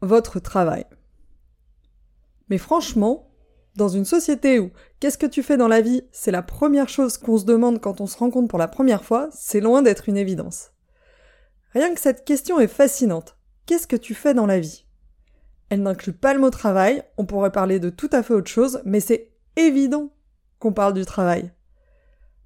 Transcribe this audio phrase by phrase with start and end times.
[0.00, 0.86] votre travail.
[2.48, 3.30] Mais franchement,
[3.76, 7.16] dans une société où qu'est-ce que tu fais dans la vie, c'est la première chose
[7.16, 10.16] qu'on se demande quand on se rencontre pour la première fois, c'est loin d'être une
[10.16, 10.72] évidence.
[11.72, 13.36] Rien que cette question est fascinante.
[13.66, 14.86] Qu'est-ce que tu fais dans la vie?
[15.68, 18.82] Elle n'inclut pas le mot travail, on pourrait parler de tout à fait autre chose,
[18.84, 20.12] mais c'est évident
[20.58, 21.52] qu'on parle du travail.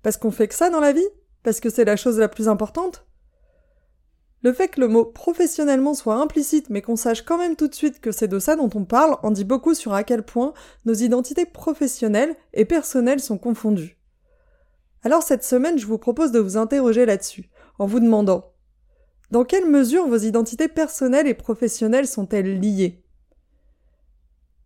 [0.03, 1.09] Parce qu'on fait que ça dans la vie?
[1.43, 3.07] Parce que c'est la chose la plus importante?
[4.45, 7.75] Le fait que le mot professionnellement soit implicite mais qu'on sache quand même tout de
[7.75, 10.53] suite que c'est de ça dont on parle en dit beaucoup sur à quel point
[10.85, 13.99] nos identités professionnelles et personnelles sont confondues.
[15.03, 18.53] Alors cette semaine, je vous propose de vous interroger là-dessus, en vous demandant
[19.31, 23.03] dans quelle mesure vos identités personnelles et professionnelles sont-elles liées?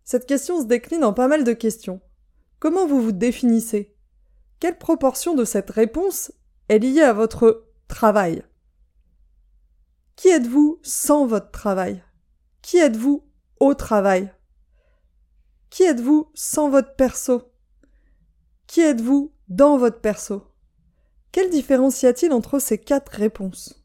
[0.03, 2.01] Cette question se décline en pas mal de questions.
[2.59, 3.95] Comment vous vous définissez?
[4.59, 6.33] Quelle proportion de cette réponse
[6.67, 8.43] est liée à votre travail?
[10.19, 12.03] Qui êtes-vous sans votre travail?
[12.61, 13.23] Qui êtes-vous
[13.61, 14.33] au travail?
[15.69, 17.53] Qui êtes-vous sans votre perso?
[18.67, 20.43] Qui êtes-vous dans votre perso?
[21.31, 23.81] Quelle différence y a-t-il entre ces quatre réponses?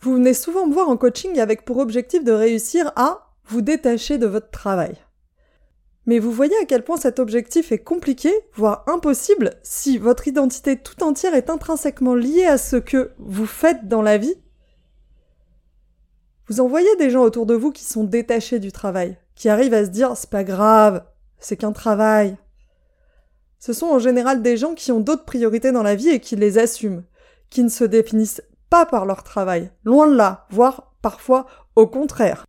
[0.00, 4.18] Vous venez souvent me voir en coaching avec pour objectif de réussir à vous détacher
[4.18, 4.96] de votre travail.
[6.08, 10.78] Mais vous voyez à quel point cet objectif est compliqué, voire impossible, si votre identité
[10.78, 14.34] tout entière est intrinsèquement liée à ce que vous faites dans la vie
[16.46, 19.74] Vous en voyez des gens autour de vous qui sont détachés du travail, qui arrivent
[19.74, 21.04] à se dire c'est pas grave,
[21.40, 22.38] c'est qu'un travail.
[23.58, 26.36] Ce sont en général des gens qui ont d'autres priorités dans la vie et qui
[26.36, 27.04] les assument,
[27.50, 28.40] qui ne se définissent
[28.70, 31.44] pas par leur travail, loin de là, voire parfois
[31.76, 32.46] au contraire.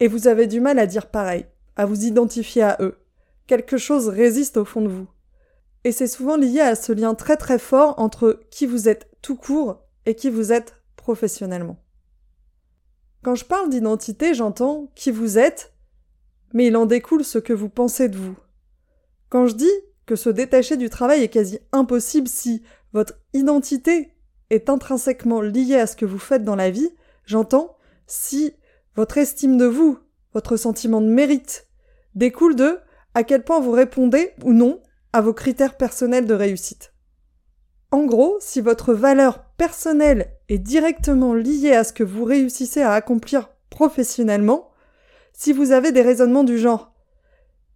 [0.00, 1.46] Et vous avez du mal à dire pareil
[1.80, 2.98] à vous identifier à eux.
[3.46, 5.08] Quelque chose résiste au fond de vous.
[5.84, 9.34] Et c'est souvent lié à ce lien très très fort entre qui vous êtes tout
[9.34, 11.82] court et qui vous êtes professionnellement.
[13.22, 15.72] Quand je parle d'identité, j'entends qui vous êtes,
[16.52, 18.36] mais il en découle ce que vous pensez de vous.
[19.30, 19.72] Quand je dis
[20.04, 24.12] que se détacher du travail est quasi impossible si votre identité
[24.50, 26.90] est intrinsèquement liée à ce que vous faites dans la vie,
[27.24, 27.74] j'entends
[28.06, 28.52] si
[28.96, 29.98] votre estime de vous,
[30.34, 31.69] votre sentiment de mérite,
[32.14, 32.78] découle de
[33.14, 34.80] à quel point vous répondez ou non
[35.12, 36.92] à vos critères personnels de réussite.
[37.90, 42.92] En gros, si votre valeur personnelle est directement liée à ce que vous réussissez à
[42.92, 44.70] accomplir professionnellement,
[45.32, 46.90] si vous avez des raisonnements du genre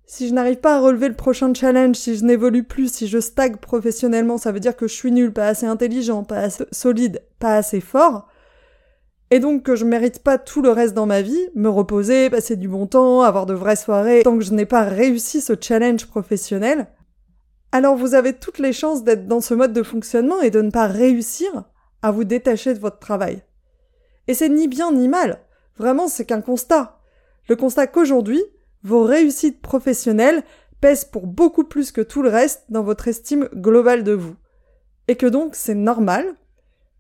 [0.07, 3.19] si je n'arrive pas à relever le prochain challenge, si je n'évolue plus, si je
[3.19, 7.23] stagne professionnellement, ça veut dire que je suis nul, pas assez intelligent, pas assez solide,
[7.39, 8.29] pas assez fort,
[9.35, 12.55] et donc que je mérite pas tout le reste dans ma vie, me reposer, passer
[12.55, 16.07] du bon temps, avoir de vraies soirées, tant que je n'ai pas réussi ce challenge
[16.07, 16.87] professionnel,
[17.73, 20.71] alors vous avez toutes les chances d'être dans ce mode de fonctionnement et de ne
[20.71, 21.65] pas réussir
[22.01, 23.43] à vous détacher de votre travail.
[24.29, 25.41] Et c'est ni bien ni mal,
[25.79, 27.01] vraiment c'est qu'un constat.
[27.49, 28.41] Le constat qu'aujourd'hui,
[28.85, 30.45] vos réussites professionnelles
[30.81, 34.37] pèsent pour beaucoup plus que tout le reste dans votre estime globale de vous.
[35.09, 36.37] Et que donc c'est normal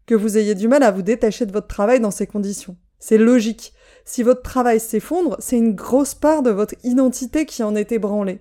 [0.07, 2.77] que vous ayez du mal à vous détacher de votre travail dans ces conditions.
[2.99, 3.73] C'est logique.
[4.05, 8.41] Si votre travail s'effondre, c'est une grosse part de votre identité qui en est ébranlée.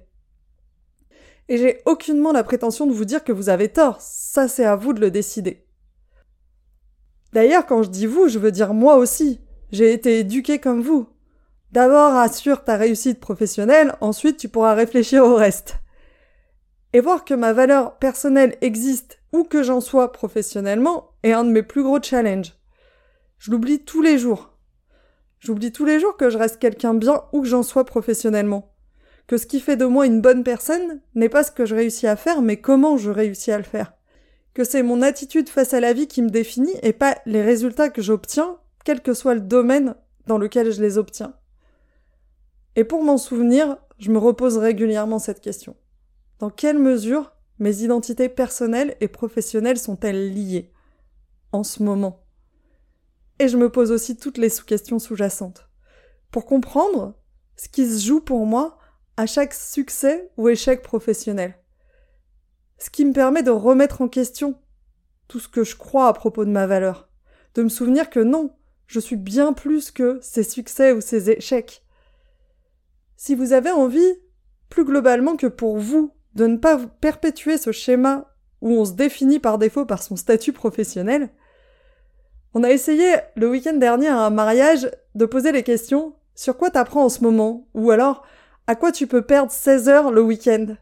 [1.50, 4.76] Et j'ai aucunement la prétention de vous dire que vous avez tort, ça c'est à
[4.76, 5.66] vous de le décider.
[7.34, 9.42] D'ailleurs, quand je dis vous, je veux dire moi aussi.
[9.72, 11.10] J'ai été éduqué comme vous.
[11.72, 15.76] D'abord assure ta réussite professionnelle, ensuite tu pourras réfléchir au reste.
[16.94, 21.50] Et voir que ma valeur personnelle existe ou que j'en sois professionnellement est un de
[21.50, 22.54] mes plus gros challenges.
[23.38, 24.58] Je l'oublie tous les jours.
[25.40, 28.74] J'oublie tous les jours que je reste quelqu'un bien où que j'en sois professionnellement.
[29.28, 32.08] Que ce qui fait de moi une bonne personne n'est pas ce que je réussis
[32.08, 33.94] à faire, mais comment je réussis à le faire.
[34.54, 37.90] Que c'est mon attitude face à la vie qui me définit et pas les résultats
[37.90, 39.96] que j'obtiens, quel que soit le domaine
[40.28, 41.34] dans lequel je les obtiens.
[42.76, 45.76] Et pour m'en souvenir, je me repose régulièrement cette question.
[46.40, 50.73] Dans quelle mesure mes identités personnelles et professionnelles sont-elles liées?
[51.54, 52.26] En ce moment
[53.40, 55.70] Et je me pose aussi toutes les sous-questions sous-jacentes.
[56.32, 57.16] Pour comprendre
[57.56, 58.78] ce qui se joue pour moi
[59.16, 61.58] à chaque succès ou échec professionnel.
[62.80, 64.60] Ce qui me permet de remettre en question
[65.28, 67.10] tout ce que je crois à propos de ma valeur.
[67.54, 68.56] De me souvenir que non,
[68.88, 71.84] je suis bien plus que ces succès ou ces échecs.
[73.16, 74.20] Si vous avez envie,
[74.70, 79.40] plus globalement que pour vous, de ne pas perpétuer ce schéma où on se définit
[79.40, 81.30] par défaut par son statut professionnel,
[82.54, 86.70] on a essayé le week-end dernier à un mariage de poser les questions sur quoi
[86.70, 87.68] t'apprends en ce moment?
[87.74, 88.26] Ou alors
[88.68, 90.76] à quoi tu peux perdre 16 heures le week-end?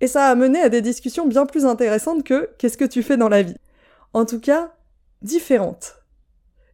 [0.00, 3.16] Et ça a mené à des discussions bien plus intéressantes que qu'est-ce que tu fais
[3.16, 3.56] dans la vie?
[4.12, 4.74] En tout cas,
[5.22, 5.96] différentes.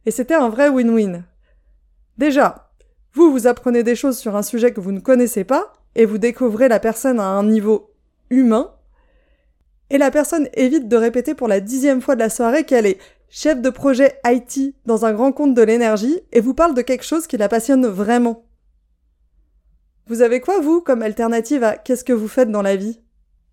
[0.05, 1.23] Et c'était un vrai win-win.
[2.17, 2.71] Déjà,
[3.13, 6.17] vous vous apprenez des choses sur un sujet que vous ne connaissez pas, et vous
[6.17, 7.91] découvrez la personne à un niveau
[8.29, 8.73] humain,
[9.89, 12.99] et la personne évite de répéter pour la dixième fois de la soirée qu'elle est
[13.29, 17.05] chef de projet IT dans un grand compte de l'énergie, et vous parle de quelque
[17.05, 18.45] chose qui la passionne vraiment.
[20.07, 22.99] Vous avez quoi, vous, comme alternative à qu'est-ce que vous faites dans la vie?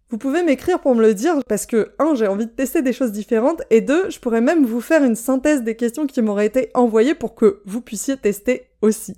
[0.08, 2.92] Vous pouvez m'écrire pour me le dire, parce que, un, j'ai envie de tester des
[2.92, 6.46] choses différentes, et deux, je pourrais même vous faire une synthèse des questions qui m'auraient
[6.46, 9.16] été envoyées pour que vous puissiez tester aussi.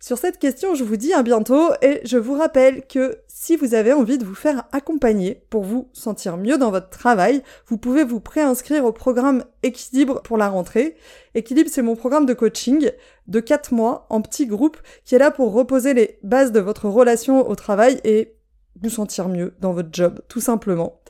[0.00, 3.74] Sur cette question, je vous dis à bientôt et je vous rappelle que si vous
[3.74, 8.04] avez envie de vous faire accompagner pour vous sentir mieux dans votre travail, vous pouvez
[8.04, 10.96] vous préinscrire au programme Équilibre pour la rentrée.
[11.34, 12.92] Équilibre, c'est mon programme de coaching
[13.26, 16.88] de 4 mois en petit groupe qui est là pour reposer les bases de votre
[16.88, 18.36] relation au travail et
[18.80, 21.00] vous sentir mieux dans votre job, tout simplement.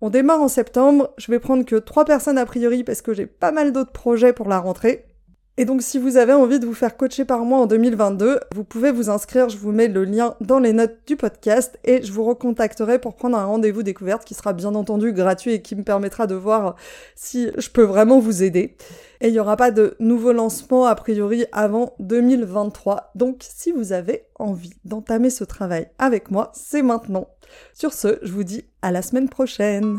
[0.00, 3.26] On démarre en septembre, je vais prendre que 3 personnes a priori parce que j'ai
[3.26, 5.07] pas mal d'autres projets pour la rentrée.
[5.60, 8.62] Et donc si vous avez envie de vous faire coacher par moi en 2022, vous
[8.62, 12.12] pouvez vous inscrire, je vous mets le lien dans les notes du podcast et je
[12.12, 15.82] vous recontacterai pour prendre un rendez-vous découverte qui sera bien entendu gratuit et qui me
[15.82, 16.76] permettra de voir
[17.16, 18.76] si je peux vraiment vous aider.
[19.20, 23.10] Et il n'y aura pas de nouveau lancement a priori avant 2023.
[23.16, 27.26] Donc si vous avez envie d'entamer ce travail avec moi, c'est maintenant.
[27.74, 29.98] Sur ce, je vous dis à la semaine prochaine.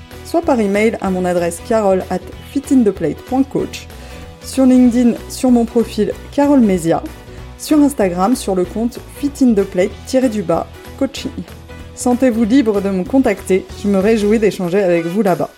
[0.31, 2.21] soit par email à mon adresse carole at
[2.53, 3.85] fitintheplate.coach,
[4.45, 7.03] sur LinkedIn sur mon profil Carole Mesia,
[7.57, 10.67] sur Instagram sur le compte fitintheplate-du-bas
[10.97, 11.31] coaching.
[11.95, 15.49] Sentez-vous libre de me contacter, je me réjouis d'échanger avec vous là-bas.